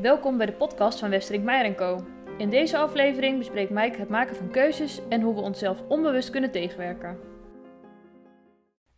Welkom 0.00 0.36
bij 0.36 0.46
de 0.46 0.52
podcast 0.52 0.98
van 0.98 1.10
Westerink 1.10 1.44
Meijer 1.44 1.74
Co. 1.74 2.06
In 2.38 2.50
deze 2.50 2.78
aflevering 2.78 3.38
bespreekt 3.38 3.70
Mike 3.70 3.98
het 3.98 4.08
maken 4.08 4.36
van 4.36 4.50
keuzes 4.50 5.00
en 5.08 5.20
hoe 5.20 5.34
we 5.34 5.40
onszelf 5.40 5.82
onbewust 5.88 6.30
kunnen 6.30 6.50
tegenwerken. 6.50 7.18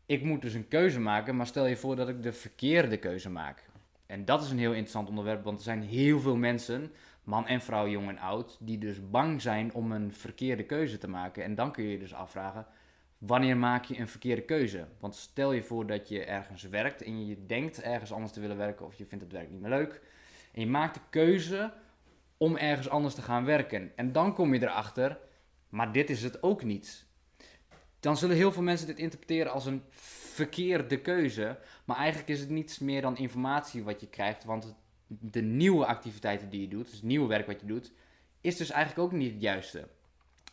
Ik 0.07 0.23
moet 0.23 0.43
dus 0.43 0.55
een 0.55 0.69
keuze 0.69 1.01
maken, 1.01 1.37
maar 1.37 1.47
stel 1.47 1.67
je 1.67 1.77
voor 1.77 1.97
dat 1.97 2.09
ik 2.09 2.23
de 2.23 2.33
verkeerde 2.33 2.97
keuze 2.97 3.31
maak. 3.31 3.65
En 4.07 4.25
dat 4.25 4.43
is 4.43 4.51
een 4.51 4.59
heel 4.59 4.71
interessant 4.71 5.09
onderwerp, 5.09 5.45
want 5.45 5.59
er 5.59 5.65
zijn 5.65 5.83
heel 5.83 6.21
veel 6.21 6.37
mensen, 6.37 6.93
man 7.25 7.47
en 7.47 7.61
vrouw, 7.61 7.89
jong 7.89 8.09
en 8.09 8.19
oud, 8.19 8.57
die 8.61 8.79
dus 8.79 9.11
bang 9.11 9.43
zijn 9.43 9.75
om 9.75 9.93
een 9.93 10.13
verkeerde 10.13 10.65
keuze 10.65 10.99
te 10.99 11.09
maken. 11.09 11.45
En 11.45 11.55
dan 11.55 11.73
kun 11.73 11.85
je 11.85 11.91
je 11.91 11.99
dus 11.99 12.15
afvragen, 12.15 12.67
wanneer 13.19 13.57
maak 13.57 13.85
je 13.85 13.99
een 13.99 14.09
verkeerde 14.09 14.43
keuze? 14.43 14.87
Want 15.01 15.15
stel 15.15 15.53
je 15.53 15.63
voor 15.63 15.87
dat 15.87 16.09
je 16.09 16.25
ergens 16.25 16.63
werkt 16.63 17.03
en 17.03 17.27
je 17.27 17.47
denkt 17.47 17.83
ergens 17.83 18.13
anders 18.13 18.33
te 18.33 18.41
willen 18.41 18.57
werken 18.57 18.87
of 18.87 18.95
je 18.95 19.07
vindt 19.07 19.25
het 19.25 19.33
werk 19.33 19.51
niet 19.51 19.61
meer 19.61 19.71
leuk. 19.71 20.01
En 20.57 20.63
je 20.63 20.69
maakt 20.69 20.95
de 20.95 21.01
keuze 21.11 21.73
om 22.37 22.57
ergens 22.57 22.89
anders 22.89 23.15
te 23.15 23.23
gaan 23.23 23.45
werken. 23.45 23.93
En 23.97 24.13
dan 24.13 24.35
kom 24.35 24.55
je 24.55 24.63
erachter, 24.63 25.19
maar 25.69 25.93
dit 25.93 26.11
is 26.11 26.23
het 26.23 26.43
ook 26.43 26.65
niet. 26.65 27.07
Dan 28.01 28.17
zullen 28.17 28.37
heel 28.37 28.53
veel 28.53 28.63
mensen 28.63 28.87
dit 28.87 28.99
interpreteren 28.99 29.53
als 29.53 29.67
een 29.67 29.83
verkeerde 29.91 31.01
keuze. 31.01 31.59
Maar 31.85 31.97
eigenlijk 31.97 32.29
is 32.29 32.41
het 32.41 32.49
niets 32.49 32.79
meer 32.79 33.03
dan 33.03 33.17
informatie 33.17 33.85
wat 33.85 34.01
je 34.01 34.09
krijgt. 34.09 34.45
Want 34.45 34.77
de 35.07 35.43
nieuwe 35.43 35.87
activiteiten 35.87 36.51
die 36.51 36.61
je 36.61 36.69
doet, 36.69 36.85
dus 36.85 36.95
het 36.95 37.03
nieuwe 37.03 37.29
werk 37.29 37.47
wat 37.47 37.61
je 37.61 37.67
doet, 37.67 37.93
is 38.41 38.57
dus 38.57 38.71
eigenlijk 38.71 39.07
ook 39.07 39.19
niet 39.19 39.33
het 39.33 39.43
juiste. 39.43 39.89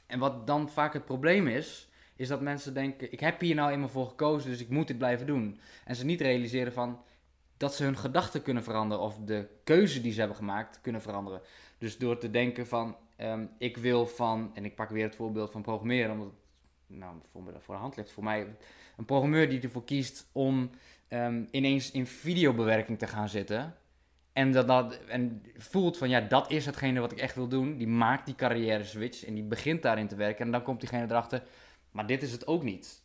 En 0.08 0.20
wat 0.20 0.48
dan 0.48 0.70
vaak 0.70 0.94
het 0.94 1.06
probleem 1.06 1.48
is, 1.48 1.90
is 2.16 2.28
dat 2.28 2.42
mensen 2.42 2.74
denken: 2.74 3.12
ik 3.12 3.20
heb 3.20 3.40
hier 3.40 3.56
nou 3.56 3.72
eenmaal 3.72 3.90
voor 3.90 4.08
gekozen, 4.08 4.50
dus 4.50 4.62
ik 4.62 4.70
moet 4.70 4.88
dit 4.88 4.98
blijven 4.98 5.28
doen. 5.28 5.60
En 5.86 5.96
ze 5.96 6.06
niet 6.06 6.22
realiseren 6.22 6.74
van 6.74 7.04
dat 7.58 7.76
ze 7.76 7.84
hun 7.84 7.98
gedachten 7.98 8.42
kunnen 8.42 8.64
veranderen 8.64 9.04
of 9.04 9.18
de 9.26 9.48
keuze 9.64 10.02
die 10.02 10.12
ze 10.12 10.20
hebben 10.20 10.38
gemaakt 10.38 10.82
kunnen 10.82 11.02
veranderen. 11.02 11.42
Dus 11.78 11.98
door 11.98 12.18
te 12.18 12.30
denken 12.30 12.68
van, 12.68 12.96
ehm, 13.16 13.46
ik 13.58 13.78
wil 13.78 14.08
van, 14.08 14.52
en 14.54 14.66
ik 14.66 14.76
pak 14.76 14.90
weer 14.90 15.04
het 15.04 15.16
voorbeeld 15.16 15.52
van 15.52 15.62
programmeren, 15.62 16.12
omdat 16.12 16.32
nou, 16.88 17.16
voor, 17.32 17.42
voor 17.60 17.76
de 17.76 17.82
hand 17.82 17.96
ligt 17.96 18.12
voor 18.12 18.24
mij, 18.24 18.56
een 18.98 19.06
programmeur 19.06 19.50
die 19.50 19.62
ervoor 19.62 19.84
kiest 19.84 20.30
om 20.32 20.70
um, 21.10 21.48
ineens 21.52 21.92
in 21.92 22.08
videobewerking 22.08 23.00
te 23.00 23.08
gaan 23.08 23.30
zitten. 23.30 23.76
En, 24.34 24.52
dat, 24.52 24.68
dat, 24.68 25.00
en 25.08 25.44
voelt 25.58 25.98
van, 25.98 26.10
ja, 26.10 26.22
dat 26.22 26.52
is 26.52 26.66
hetgene 26.66 27.00
wat 27.00 27.12
ik 27.12 27.18
echt 27.18 27.36
wil 27.36 27.48
doen. 27.48 27.78
Die 27.78 27.88
maakt 27.88 28.26
die 28.26 28.36
carrière 28.36 28.84
switch 28.84 29.26
en 29.26 29.34
die 29.34 29.44
begint 29.44 29.82
daarin 29.82 30.08
te 30.08 30.16
werken. 30.16 30.46
En 30.46 30.52
dan 30.52 30.64
komt 30.64 30.80
diegene 30.80 31.04
erachter, 31.04 31.44
maar 31.92 32.08
dit 32.08 32.24
is 32.24 32.32
het 32.32 32.48
ook 32.48 32.64
niet. 32.64 33.02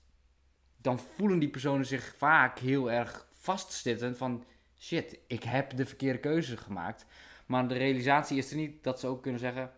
Dan 0.81 0.99
voelen 0.99 1.39
die 1.39 1.49
personen 1.49 1.87
zich 1.87 2.15
vaak 2.17 2.59
heel 2.59 2.91
erg 2.91 3.28
vastzitten 3.39 4.17
van 4.17 4.45
shit, 4.79 5.19
ik 5.27 5.43
heb 5.43 5.77
de 5.77 5.87
verkeerde 5.87 6.19
keuze 6.19 6.57
gemaakt. 6.57 7.07
Maar 7.47 7.69
de 7.69 7.75
realisatie 7.75 8.39
is 8.39 8.51
er 8.51 8.57
niet 8.57 8.85
dat 8.85 9.01
ze 9.01 9.07
ook 9.07 9.23
kunnen 9.23 9.41
zeggen: 9.41 9.71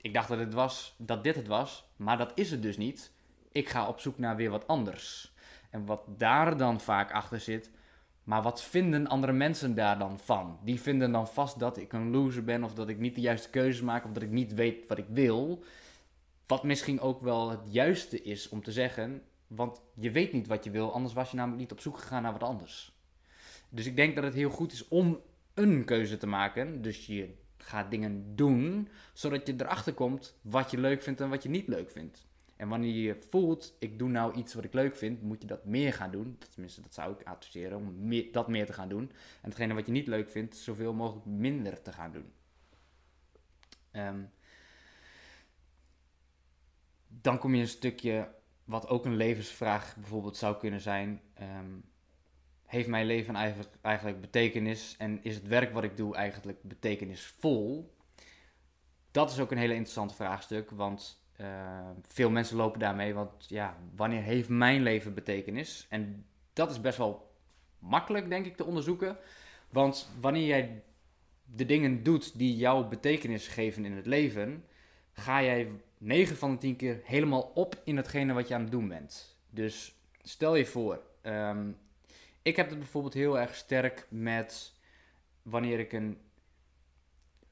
ik 0.00 0.14
dacht 0.14 0.28
dat 0.28 0.38
het 0.38 0.54
was, 0.54 0.94
dat 0.98 1.24
dit 1.24 1.36
het 1.36 1.46
was, 1.46 1.84
maar 1.96 2.18
dat 2.18 2.32
is 2.34 2.50
het 2.50 2.62
dus 2.62 2.76
niet. 2.76 3.12
Ik 3.52 3.68
ga 3.68 3.88
op 3.88 4.00
zoek 4.00 4.18
naar 4.18 4.36
weer 4.36 4.50
wat 4.50 4.66
anders. 4.66 5.34
En 5.70 5.86
wat 5.86 6.02
daar 6.06 6.56
dan 6.56 6.80
vaak 6.80 7.12
achter 7.12 7.40
zit, 7.40 7.70
maar 8.24 8.42
wat 8.42 8.62
vinden 8.62 9.06
andere 9.06 9.32
mensen 9.32 9.74
daar 9.74 9.98
dan 9.98 10.18
van? 10.18 10.58
Die 10.64 10.80
vinden 10.80 11.12
dan 11.12 11.28
vast 11.28 11.58
dat 11.58 11.76
ik 11.76 11.92
een 11.92 12.10
loser 12.10 12.44
ben 12.44 12.64
of 12.64 12.74
dat 12.74 12.88
ik 12.88 12.98
niet 12.98 13.14
de 13.14 13.20
juiste 13.20 13.50
keuze 13.50 13.84
maak 13.84 14.04
of 14.04 14.12
dat 14.12 14.22
ik 14.22 14.30
niet 14.30 14.54
weet 14.54 14.88
wat 14.88 14.98
ik 14.98 15.06
wil. 15.08 15.64
Wat 16.46 16.62
misschien 16.62 17.00
ook 17.00 17.20
wel 17.20 17.50
het 17.50 17.60
juiste 17.64 18.22
is 18.22 18.48
om 18.48 18.62
te 18.62 18.72
zeggen, 18.72 19.22
want 19.54 19.82
je 19.94 20.10
weet 20.10 20.32
niet 20.32 20.46
wat 20.46 20.64
je 20.64 20.70
wil, 20.70 20.92
anders 20.92 21.14
was 21.14 21.30
je 21.30 21.36
namelijk 21.36 21.60
niet 21.60 21.72
op 21.72 21.80
zoek 21.80 21.98
gegaan 21.98 22.22
naar 22.22 22.32
wat 22.32 22.42
anders. 22.42 22.96
Dus 23.68 23.86
ik 23.86 23.96
denk 23.96 24.14
dat 24.14 24.24
het 24.24 24.34
heel 24.34 24.50
goed 24.50 24.72
is 24.72 24.88
om 24.88 25.20
een 25.54 25.84
keuze 25.84 26.16
te 26.16 26.26
maken. 26.26 26.82
Dus 26.82 27.06
je 27.06 27.34
gaat 27.56 27.90
dingen 27.90 28.36
doen, 28.36 28.88
zodat 29.12 29.46
je 29.46 29.54
erachter 29.56 29.94
komt 29.94 30.38
wat 30.40 30.70
je 30.70 30.78
leuk 30.78 31.02
vindt 31.02 31.20
en 31.20 31.28
wat 31.28 31.42
je 31.42 31.48
niet 31.48 31.68
leuk 31.68 31.90
vindt. 31.90 32.26
En 32.56 32.68
wanneer 32.68 32.94
je 32.94 33.16
voelt, 33.16 33.76
ik 33.78 33.98
doe 33.98 34.08
nou 34.08 34.34
iets 34.34 34.54
wat 34.54 34.64
ik 34.64 34.72
leuk 34.72 34.96
vind, 34.96 35.22
moet 35.22 35.42
je 35.42 35.46
dat 35.46 35.64
meer 35.64 35.92
gaan 35.92 36.10
doen. 36.10 36.38
Tenminste, 36.50 36.80
dat 36.80 36.94
zou 36.94 37.14
ik 37.18 37.26
adviseren, 37.26 37.78
om 37.78 38.06
meer, 38.06 38.32
dat 38.32 38.48
meer 38.48 38.66
te 38.66 38.72
gaan 38.72 38.88
doen. 38.88 39.10
En 39.42 39.48
hetgene 39.48 39.74
wat 39.74 39.86
je 39.86 39.92
niet 39.92 40.06
leuk 40.06 40.30
vindt, 40.30 40.56
zoveel 40.56 40.92
mogelijk 40.92 41.26
minder 41.26 41.82
te 41.82 41.92
gaan 41.92 42.12
doen. 42.12 42.32
Um, 43.92 44.30
dan 47.08 47.38
kom 47.38 47.54
je 47.54 47.60
een 47.60 47.68
stukje 47.68 48.34
wat 48.64 48.88
ook 48.88 49.04
een 49.04 49.16
levensvraag 49.16 49.96
bijvoorbeeld 49.96 50.36
zou 50.36 50.56
kunnen 50.56 50.80
zijn. 50.80 51.20
Um, 51.40 51.84
heeft 52.72 52.88
mijn 52.88 53.06
leven 53.06 53.34
eigenlijk, 53.82 54.20
betekenis 54.20 54.94
en 54.98 55.18
is 55.22 55.34
het 55.34 55.46
werk 55.46 55.72
wat 55.72 55.84
ik 55.84 55.96
doe 55.96 56.14
eigenlijk 56.14 56.62
betekenisvol? 56.62 57.94
Dat 59.10 59.30
is 59.30 59.40
ook 59.40 59.50
een 59.50 59.58
hele 59.58 59.74
interessante 59.74 60.14
vraagstuk, 60.14 60.70
want 60.70 61.24
uh, 61.40 61.90
veel 62.02 62.30
mensen 62.30 62.56
lopen 62.56 62.80
daarmee. 62.80 63.14
Want 63.14 63.48
ja, 63.48 63.76
wanneer 63.94 64.22
heeft 64.22 64.48
mijn 64.48 64.82
leven 64.82 65.14
betekenis? 65.14 65.86
En 65.88 66.26
dat 66.52 66.70
is 66.70 66.80
best 66.80 66.98
wel 66.98 67.34
makkelijk, 67.78 68.28
denk 68.28 68.46
ik, 68.46 68.56
te 68.56 68.64
onderzoeken. 68.64 69.16
Want 69.68 70.10
wanneer 70.20 70.46
jij 70.46 70.82
de 71.44 71.66
dingen 71.66 72.02
doet 72.02 72.38
die 72.38 72.56
jou 72.56 72.86
betekenis 72.86 73.48
geven 73.48 73.84
in 73.84 73.92
het 73.92 74.06
leven, 74.06 74.64
ga 75.12 75.42
jij 75.42 75.70
9 76.04 76.36
van 76.36 76.50
de 76.50 76.58
10 76.58 76.76
keer 76.76 77.00
helemaal 77.04 77.42
op 77.54 77.80
in 77.84 77.96
hetgene 77.96 78.32
wat 78.32 78.48
je 78.48 78.54
aan 78.54 78.62
het 78.62 78.70
doen 78.70 78.88
bent. 78.88 79.36
Dus 79.50 79.94
stel 80.22 80.54
je 80.54 80.66
voor, 80.66 81.00
um, 81.22 81.78
ik 82.42 82.56
heb 82.56 82.68
het 82.68 82.78
bijvoorbeeld 82.78 83.14
heel 83.14 83.38
erg 83.38 83.54
sterk 83.54 84.06
met 84.10 84.72
wanneer 85.42 85.78
ik 85.78 85.92
een 85.92 86.20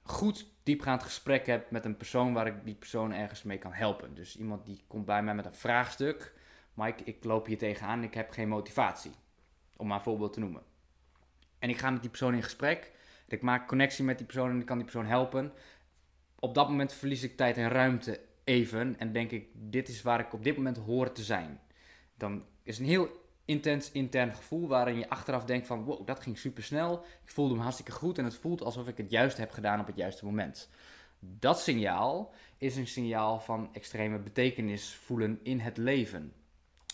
goed 0.03 0.47
diepgaand 0.63 1.03
gesprek 1.03 1.47
heb 1.47 1.71
met 1.71 1.85
een 1.85 1.97
persoon 1.97 2.33
waar 2.33 2.47
ik 2.47 2.65
die 2.65 2.75
persoon 2.75 3.13
ergens 3.13 3.43
mee 3.43 3.59
kan 3.59 3.73
helpen. 3.73 4.15
Dus 4.15 4.37
iemand 4.37 4.67
die 4.67 4.85
komt 4.87 5.05
bij 5.05 5.23
mij 5.23 5.35
met 5.35 5.47
een 5.47 5.55
vraagstuk. 5.55 6.35
Mike, 6.75 7.05
ik 7.05 7.25
loop 7.25 7.47
hier 7.47 7.59
tegenaan 7.59 7.99
en 7.99 8.05
ik 8.05 8.15
heb 8.15 8.31
geen 8.31 8.49
motivatie. 8.49 9.13
Om 9.77 9.87
maar 9.87 9.97
een 9.97 10.03
voorbeeld 10.03 10.33
te 10.33 10.41
noemen. 10.41 10.63
En 11.59 11.69
ik 11.69 11.79
ga 11.79 11.91
met 11.91 12.01
die 12.01 12.11
persoon 12.11 12.35
in 12.35 12.43
gesprek. 12.43 12.93
Ik 13.29 13.43
maak 13.43 13.69
connectie 13.69 14.05
met 14.05 14.17
die 14.17 14.27
persoon 14.27 14.51
en 14.51 14.61
ik 14.61 14.67
kan 14.67 14.77
die 14.77 14.87
persoon 14.87 15.07
helpen. 15.07 15.53
Op 16.39 16.55
dat 16.55 16.69
moment 16.69 16.93
verlies 16.93 17.23
ik 17.23 17.37
tijd 17.37 17.57
en 17.57 17.69
ruimte 17.69 18.29
even. 18.51 18.99
En 18.99 19.13
denk 19.13 19.31
ik, 19.31 19.47
dit 19.53 19.89
is 19.89 20.03
waar 20.03 20.21
ik 20.21 20.33
op 20.33 20.45
dit 20.45 20.57
moment 20.57 20.77
hoor 20.77 21.13
te 21.13 21.23
zijn. 21.23 21.61
Dan 22.17 22.45
is 22.63 22.79
een 22.79 22.85
heel 22.85 23.09
intens 23.45 23.93
intern 23.93 24.35
gevoel 24.35 24.69
waarin 24.69 24.99
je 24.99 25.09
achteraf 25.09 25.45
denkt 25.45 25.67
van 25.67 25.85
wow, 25.85 26.07
dat 26.07 26.21
ging 26.21 26.39
super 26.39 26.63
snel. 26.63 27.05
Ik 27.25 27.31
voelde 27.31 27.55
me 27.55 27.61
hartstikke 27.61 27.93
goed 27.93 28.19
en 28.19 28.25
het 28.25 28.37
voelt 28.37 28.63
alsof 28.63 28.89
ik 28.89 28.97
het 28.97 29.11
juist 29.11 29.37
heb 29.37 29.51
gedaan 29.51 29.81
op 29.81 29.87
het 29.87 29.97
juiste 29.97 30.25
moment. 30.25 30.69
Dat 31.19 31.61
signaal 31.61 32.35
is 32.59 32.77
een 32.77 32.87
signaal 32.87 33.41
van 33.41 33.69
extreme 33.73 34.19
betekenis 34.19 34.95
voelen 34.95 35.41
in 35.43 35.59
het 35.59 35.77
leven. 35.77 36.33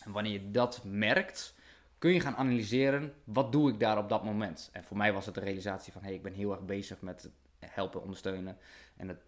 En 0.05 0.13
wanneer 0.13 0.33
je 0.33 0.51
dat 0.51 0.85
merkt, 0.85 1.55
kun 1.99 2.13
je 2.13 2.21
gaan 2.21 2.37
analyseren 2.37 3.15
wat 3.25 3.53
doe 3.53 3.71
ik 3.71 3.81
daar 3.81 3.99
op 3.99 4.09
dat 4.09 4.25
moment. 4.25 4.71
En 4.73 4.85
voor 4.85 4.97
mij 4.97 5.13
was 5.13 5.27
het 5.27 5.35
de 5.35 5.41
realisatie 5.41 5.93
van 5.93 6.03
hey, 6.03 6.15
ik 6.15 6.23
ben 6.23 6.33
heel 6.33 6.53
erg 6.53 6.65
bezig 6.65 7.01
met 7.01 7.31
helpen, 7.59 8.03
ondersteunen 8.03 8.59
en 8.97 9.09
het 9.09 9.21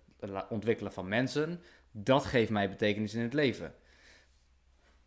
ontwikkelen 0.49 0.93
van 0.93 1.09
mensen. 1.09 1.61
Dat 1.91 2.25
geeft 2.25 2.51
mij 2.51 2.69
betekenis 2.69 3.15
in 3.15 3.23
het 3.23 3.35
leven 3.35 3.75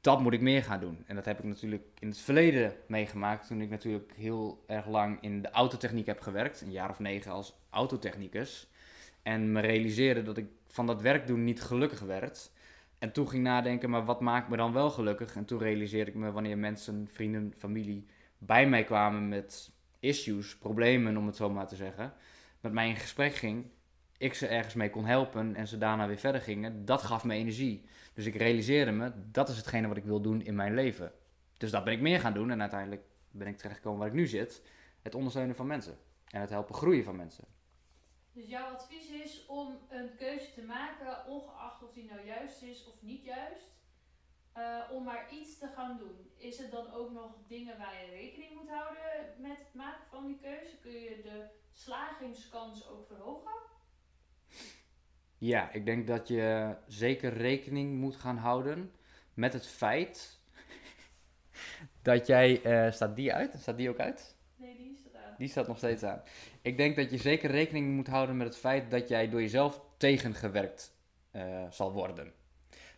dat 0.01 0.19
moet 0.19 0.33
ik 0.33 0.41
meer 0.41 0.63
gaan 0.63 0.79
doen. 0.79 1.03
En 1.05 1.15
dat 1.15 1.25
heb 1.25 1.39
ik 1.39 1.43
natuurlijk 1.43 1.83
in 1.99 2.07
het 2.07 2.19
verleden 2.19 2.73
meegemaakt. 2.87 3.47
Toen 3.47 3.61
ik 3.61 3.69
natuurlijk 3.69 4.13
heel 4.15 4.63
erg 4.67 4.87
lang 4.87 5.21
in 5.21 5.41
de 5.41 5.49
autotechniek 5.49 6.05
heb 6.05 6.19
gewerkt. 6.19 6.61
Een 6.61 6.71
jaar 6.71 6.89
of 6.89 6.99
negen 6.99 7.31
als 7.31 7.55
autotechnicus. 7.69 8.69
En 9.21 9.51
me 9.51 9.59
realiseerde 9.61 10.23
dat 10.23 10.37
ik 10.37 10.47
van 10.65 10.85
dat 10.85 11.01
werk 11.01 11.27
doen 11.27 11.43
niet 11.43 11.61
gelukkig 11.61 11.99
werd. 11.99 12.51
En 12.99 13.11
toen 13.11 13.29
ging 13.29 13.43
nadenken, 13.43 13.89
maar 13.89 14.05
wat 14.05 14.21
maakt 14.21 14.49
me 14.49 14.57
dan 14.57 14.73
wel 14.73 14.89
gelukkig? 14.89 15.35
En 15.35 15.45
toen 15.45 15.59
realiseerde 15.59 16.11
ik 16.11 16.17
me 16.17 16.31
wanneer 16.31 16.57
mensen, 16.57 17.07
vrienden, 17.11 17.53
familie 17.57 18.05
bij 18.37 18.67
mij 18.67 18.83
kwamen 18.83 19.29
met 19.29 19.71
issues, 19.99 20.57
problemen 20.57 21.17
om 21.17 21.25
het 21.25 21.35
zo 21.35 21.49
maar 21.49 21.67
te 21.67 21.75
zeggen. 21.75 22.13
Met 22.59 22.71
mij 22.71 22.87
in 22.87 22.95
gesprek 22.95 23.33
ging, 23.33 23.65
ik 24.21 24.33
ze 24.33 24.47
ergens 24.47 24.73
mee 24.73 24.89
kon 24.89 25.05
helpen 25.05 25.55
en 25.55 25.67
ze 25.67 25.77
daarna 25.77 26.07
weer 26.07 26.17
verder 26.17 26.41
gingen. 26.41 26.85
Dat 26.85 27.01
gaf 27.01 27.23
me 27.23 27.33
energie. 27.33 27.85
Dus 28.13 28.25
ik 28.25 28.35
realiseerde 28.35 28.91
me, 28.91 29.11
dat 29.31 29.49
is 29.49 29.57
hetgene 29.57 29.87
wat 29.87 29.97
ik 29.97 30.03
wil 30.03 30.21
doen 30.21 30.41
in 30.41 30.55
mijn 30.55 30.73
leven. 30.73 31.11
Dus 31.57 31.71
dat 31.71 31.83
ben 31.83 31.93
ik 31.93 32.01
meer 32.01 32.19
gaan 32.19 32.33
doen 32.33 32.51
en 32.51 32.61
uiteindelijk 32.61 33.03
ben 33.31 33.47
ik 33.47 33.57
terechtgekomen 33.57 33.99
waar 33.99 34.07
ik 34.07 34.13
nu 34.13 34.27
zit. 34.27 34.61
Het 35.01 35.15
ondersteunen 35.15 35.55
van 35.55 35.67
mensen 35.67 35.97
en 36.27 36.41
het 36.41 36.49
helpen 36.49 36.75
groeien 36.75 37.03
van 37.03 37.15
mensen. 37.15 37.45
Dus 38.33 38.47
jouw 38.47 38.73
advies 38.73 39.09
is 39.09 39.45
om 39.45 39.77
een 39.89 40.15
keuze 40.15 40.53
te 40.53 40.63
maken, 40.63 41.25
ongeacht 41.27 41.83
of 41.83 41.93
die 41.93 42.05
nou 42.05 42.25
juist 42.25 42.61
is 42.61 42.87
of 42.87 43.01
niet 43.01 43.23
juist, 43.23 43.71
uh, 44.57 44.79
om 44.91 45.03
maar 45.03 45.33
iets 45.33 45.57
te 45.57 45.67
gaan 45.67 45.97
doen. 45.97 46.31
Is 46.37 46.59
er 46.59 46.69
dan 46.69 46.93
ook 46.93 47.11
nog 47.11 47.35
dingen 47.47 47.77
waar 47.77 47.93
je 48.01 48.11
rekening 48.11 48.53
moet 48.53 48.69
houden 48.69 49.35
met 49.37 49.57
het 49.57 49.73
maken 49.73 50.07
van 50.09 50.25
die 50.25 50.37
keuze? 50.37 50.77
Kun 50.81 50.91
je 50.91 51.21
de 51.23 51.45
slagingskans 51.71 52.87
ook 52.87 53.07
verhogen? 53.07 53.69
Ja, 55.41 55.71
ik 55.71 55.85
denk 55.85 56.07
dat 56.07 56.27
je 56.27 56.75
zeker 56.87 57.33
rekening 57.33 57.99
moet 57.99 58.15
gaan 58.15 58.37
houden 58.37 58.91
met 59.33 59.53
het 59.53 59.67
feit 59.67 60.39
dat 62.01 62.27
jij. 62.27 62.65
Uh, 62.85 62.91
staat 62.91 63.15
die 63.15 63.33
uit? 63.33 63.55
Staat 63.59 63.77
die 63.77 63.89
ook 63.89 63.99
uit? 63.99 64.35
Nee, 64.55 64.77
die 64.77 64.97
staat 64.97 65.15
aan. 65.15 65.35
Die 65.37 65.47
staat 65.47 65.67
nog 65.67 65.77
steeds 65.77 66.03
aan. 66.03 66.21
Ik 66.61 66.77
denk 66.77 66.95
dat 66.95 67.11
je 67.11 67.17
zeker 67.17 67.51
rekening 67.51 67.95
moet 67.95 68.07
houden 68.07 68.37
met 68.37 68.47
het 68.47 68.57
feit 68.57 68.91
dat 68.91 69.07
jij 69.07 69.29
door 69.29 69.41
jezelf 69.41 69.81
tegengewerkt 69.97 70.97
eh, 71.31 71.65
zal 71.69 71.91
worden. 71.91 72.33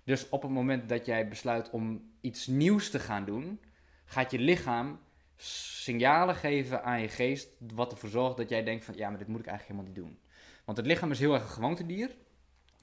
Dus 0.04 0.30
op 0.30 0.42
het 0.42 0.52
moment 0.52 0.90
dat 0.90 1.06
jij 1.06 1.28
besluit 1.28 1.70
om 1.70 2.14
iets 2.22 2.48
nieuws 2.48 2.90
te 2.90 3.00
gaan 3.00 3.26
doen, 3.26 3.60
gaat 4.06 4.32
je 4.32 4.40
lichaam 4.40 5.00
signalen 5.36 6.36
geven 6.36 6.84
aan 6.84 7.02
je 7.02 7.10
geest, 7.10 7.50
wat 7.74 7.92
ervoor 7.92 8.10
zorgt 8.10 8.38
dat 8.38 8.50
jij 8.50 8.64
denkt 8.64 8.86
van 8.86 8.96
ja, 8.98 9.10
maar 9.10 9.18
dit 9.18 9.28
moet 9.28 9.40
ik 9.40 9.48
eigenlijk 9.48 9.80
helemaal 9.80 10.04
niet 10.04 10.14
doen. 10.14 10.32
Want 10.66 10.78
het 10.78 10.88
lichaam 10.88 11.12
is 11.12 11.20
heel 11.20 11.34
erg 11.34 11.44
een 11.44 11.50
gewoontedier. 11.50 12.16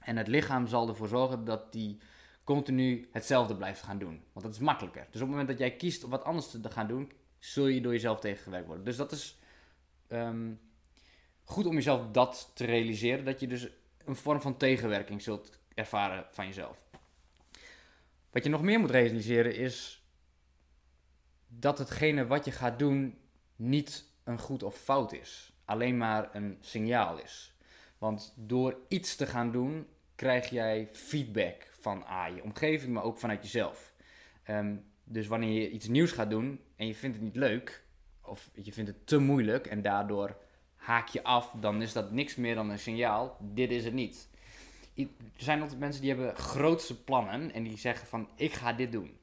En 0.01 0.17
het 0.17 0.27
lichaam 0.27 0.67
zal 0.67 0.87
ervoor 0.87 1.07
zorgen 1.07 1.45
dat 1.45 1.71
die 1.71 1.99
continu 2.43 3.09
hetzelfde 3.11 3.55
blijft 3.55 3.81
gaan 3.81 3.97
doen. 3.97 4.23
Want 4.33 4.45
dat 4.45 4.55
is 4.55 4.61
makkelijker. 4.61 5.01
Dus 5.01 5.21
op 5.21 5.27
het 5.27 5.29
moment 5.29 5.47
dat 5.47 5.57
jij 5.57 5.75
kiest 5.75 6.03
om 6.03 6.09
wat 6.09 6.23
anders 6.23 6.49
te 6.49 6.71
gaan 6.71 6.87
doen, 6.87 7.11
zul 7.39 7.67
je 7.67 7.81
door 7.81 7.91
jezelf 7.91 8.19
tegengewerkt 8.19 8.67
worden. 8.67 8.85
Dus 8.85 8.95
dat 8.95 9.11
is 9.11 9.39
ehm, 10.07 10.51
goed 11.43 11.65
om 11.65 11.73
jezelf 11.73 12.11
dat 12.11 12.51
te 12.53 12.65
realiseren. 12.65 13.25
Dat 13.25 13.39
je 13.39 13.47
dus 13.47 13.69
een 14.05 14.15
vorm 14.15 14.41
van 14.41 14.57
tegenwerking 14.57 15.21
zult 15.21 15.59
ervaren 15.73 16.25
van 16.31 16.45
jezelf. 16.45 16.77
Wat 18.31 18.43
je 18.43 18.49
nog 18.49 18.61
meer 18.61 18.79
moet 18.79 18.91
realiseren 18.91 19.55
is 19.55 20.03
dat 21.47 21.77
hetgene 21.77 22.27
wat 22.27 22.45
je 22.45 22.51
gaat 22.51 22.79
doen 22.79 23.17
niet 23.55 24.05
een 24.23 24.39
goed 24.39 24.63
of 24.63 24.77
fout 24.77 25.11
is. 25.11 25.53
Alleen 25.65 25.97
maar 25.97 26.35
een 26.35 26.57
signaal 26.61 27.17
is. 27.17 27.50
Want 28.01 28.33
door 28.35 28.77
iets 28.87 29.15
te 29.15 29.25
gaan 29.25 29.51
doen, 29.51 29.87
krijg 30.15 30.49
jij 30.49 30.89
feedback 30.91 31.67
van 31.79 32.05
ah, 32.05 32.35
je 32.35 32.43
omgeving, 32.43 32.93
maar 32.93 33.03
ook 33.03 33.17
vanuit 33.17 33.43
jezelf. 33.43 33.93
Ehm, 34.43 34.75
dus 35.03 35.27
wanneer 35.27 35.61
je 35.61 35.69
iets 35.69 35.87
nieuws 35.87 36.11
gaat 36.11 36.29
doen 36.29 36.59
en 36.75 36.87
je 36.87 36.95
vindt 36.95 37.15
het 37.15 37.25
niet 37.25 37.35
leuk, 37.35 37.83
of 38.21 38.49
je 38.53 38.73
vindt 38.73 38.89
het 38.89 39.07
te 39.07 39.17
moeilijk 39.17 39.67
en 39.67 39.81
daardoor 39.81 40.37
haak 40.75 41.07
je 41.07 41.23
af, 41.23 41.51
dan 41.59 41.81
is 41.81 41.93
dat 41.93 42.11
niks 42.11 42.35
meer 42.35 42.55
dan 42.55 42.69
een 42.69 42.79
signaal, 42.79 43.37
dit 43.39 43.71
is 43.71 43.83
het 43.83 43.93
niet. 43.93 44.29
Er 44.95 45.07
zijn 45.35 45.61
altijd 45.61 45.79
mensen 45.79 46.01
die 46.01 46.09
hebben 46.09 46.35
grootste 46.35 47.03
plannen 47.03 47.53
en 47.53 47.63
die 47.63 47.77
zeggen 47.77 48.07
van 48.07 48.29
ik 48.35 48.53
ga 48.53 48.73
dit 48.73 48.91
doen. 48.91 49.17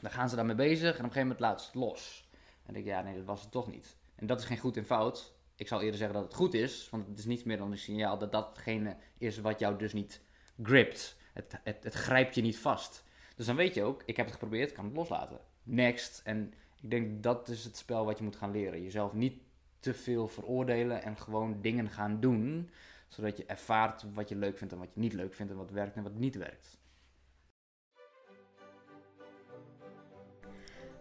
Dan 0.00 0.10
gaan 0.10 0.28
ze 0.28 0.36
daarmee 0.36 0.54
bezig 0.54 0.82
en 0.82 0.88
op 0.88 0.94
een 0.96 1.12
gegeven 1.12 1.20
moment 1.20 1.40
laat 1.40 1.60
ze 1.60 1.66
het 1.66 1.74
los. 1.74 2.28
En 2.32 2.38
dan 2.64 2.74
denk 2.74 2.86
ik, 2.86 2.92
ja 2.92 3.02
nee, 3.02 3.16
dat 3.16 3.24
was 3.24 3.40
het 3.40 3.50
toch 3.50 3.70
niet. 3.70 3.96
En 4.14 4.26
dat 4.26 4.40
is 4.40 4.46
geen 4.46 4.58
goed 4.58 4.76
en 4.76 4.84
fout. 4.84 5.37
Ik 5.58 5.68
zal 5.68 5.80
eerder 5.80 5.98
zeggen 5.98 6.16
dat 6.16 6.24
het 6.24 6.34
goed 6.34 6.54
is, 6.54 6.88
want 6.90 7.06
het 7.06 7.18
is 7.18 7.24
niets 7.24 7.42
meer 7.42 7.56
dan 7.56 7.70
een 7.70 7.78
signaal 7.78 8.18
dat 8.18 8.32
datgene 8.32 8.96
is 9.18 9.38
wat 9.38 9.58
jou 9.58 9.78
dus 9.78 9.92
niet 9.92 10.20
gript. 10.62 11.16
Het, 11.32 11.58
het, 11.64 11.84
het 11.84 11.94
grijpt 11.94 12.34
je 12.34 12.42
niet 12.42 12.58
vast. 12.58 13.04
Dus 13.36 13.46
dan 13.46 13.56
weet 13.56 13.74
je 13.74 13.82
ook, 13.82 14.02
ik 14.04 14.16
heb 14.16 14.26
het 14.26 14.34
geprobeerd, 14.34 14.72
kan 14.72 14.84
het 14.84 14.94
loslaten. 14.94 15.40
Next. 15.62 16.20
En 16.24 16.54
ik 16.80 16.90
denk 16.90 17.22
dat 17.22 17.48
is 17.48 17.64
het 17.64 17.76
spel 17.76 18.04
wat 18.04 18.18
je 18.18 18.24
moet 18.24 18.36
gaan 18.36 18.50
leren. 18.50 18.82
Jezelf 18.82 19.12
niet 19.12 19.42
te 19.80 19.94
veel 19.94 20.28
veroordelen 20.28 21.02
en 21.02 21.16
gewoon 21.16 21.60
dingen 21.60 21.90
gaan 21.90 22.20
doen. 22.20 22.70
Zodat 23.08 23.36
je 23.36 23.44
ervaart 23.46 24.04
wat 24.14 24.28
je 24.28 24.36
leuk 24.36 24.58
vindt 24.58 24.72
en 24.72 24.78
wat 24.78 24.90
je 24.94 25.00
niet 25.00 25.12
leuk 25.12 25.34
vindt 25.34 25.52
en 25.52 25.58
wat 25.58 25.70
werkt 25.70 25.96
en 25.96 26.02
wat 26.02 26.14
niet 26.14 26.36
werkt. 26.36 26.78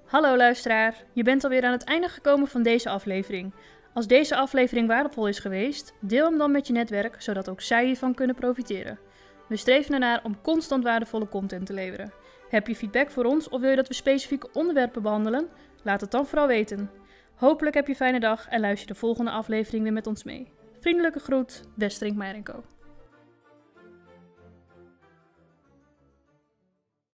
Hallo 0.06 0.38
luisteraar, 0.38 1.04
je 1.14 1.24
bent 1.24 1.44
alweer 1.44 1.64
aan 1.64 1.72
het 1.72 1.84
einde 1.84 2.10
gekomen 2.10 2.48
van 2.48 2.64
deze 2.64 2.90
aflevering. 2.90 3.54
Als 3.98 4.08
deze 4.08 4.36
aflevering 4.36 4.88
waardevol 4.88 5.28
is 5.28 5.40
geweest, 5.40 5.94
deel 6.00 6.26
hem 6.26 6.38
dan 6.38 6.52
met 6.52 6.68
je 6.68 6.74
netwerk, 6.74 7.22
zodat 7.22 7.50
ook 7.50 7.62
zij 7.62 7.86
hiervan 7.86 8.14
kunnen 8.14 8.36
profiteren. 8.36 9.00
We 9.48 9.56
streven 9.56 9.94
ernaar 9.94 10.24
om 10.24 10.42
constant 10.42 10.84
waardevolle 10.84 11.28
content 11.28 11.66
te 11.66 11.74
leveren. 11.74 12.14
Heb 12.50 12.68
je 12.68 12.76
feedback 12.76 13.12
voor 13.12 13.24
ons 13.24 13.50
of 13.50 13.62
wil 13.62 13.70
je 13.70 13.76
dat 13.76 13.88
we 13.88 13.94
specifieke 13.94 14.50
onderwerpen 14.54 15.02
behandelen? 15.02 15.48
Laat 15.84 16.02
het 16.02 16.12
dan 16.12 16.28
vooral 16.28 16.48
weten. 16.48 16.90
Hopelijk 17.36 17.76
heb 17.76 17.86
je 17.86 17.92
een 17.92 17.98
fijne 17.98 18.20
dag 18.20 18.48
en 18.48 18.60
luister 18.60 18.88
de 18.88 18.96
volgende 18.96 19.32
aflevering 19.32 19.84
weer 19.84 19.94
met 19.94 20.08
ons 20.08 20.24
mee. 20.24 20.52
Vriendelijke 20.80 21.20
groet, 21.20 21.64
Westerink 21.76 22.46
Co. 22.46 22.64